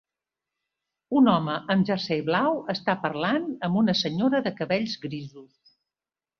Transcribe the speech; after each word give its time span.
un 1.21 1.29
home 1.33 1.57
amb 1.57 1.73
un 1.73 1.83
jersei 1.89 2.23
blau 2.31 2.57
està 2.75 2.97
parlant 3.05 3.47
amb 3.69 3.81
una 3.85 3.97
senyora 4.03 4.43
de 4.49 4.57
cabells 4.59 4.99
grisos. 5.09 5.81